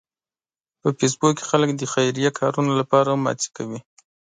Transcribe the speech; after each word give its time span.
په 0.81 0.87
فېسبوک 0.97 1.33
کې 1.37 1.45
خلک 1.49 1.69
د 1.77 1.83
خیریه 1.93 2.31
کارونو 2.39 2.71
لپاره 2.81 3.07
هم 3.11 3.21
هڅې 3.29 3.49
کوي 3.55 3.79